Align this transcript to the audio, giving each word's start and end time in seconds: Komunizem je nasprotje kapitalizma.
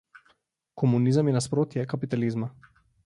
Komunizem 0.81 1.29
je 1.31 1.35
nasprotje 1.37 1.85
kapitalizma. 1.93 2.51